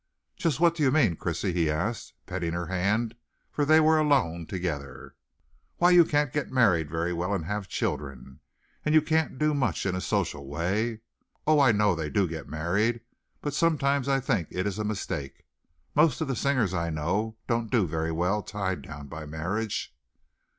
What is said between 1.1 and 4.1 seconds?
Chrissy?" he asked, petting her hand, for they were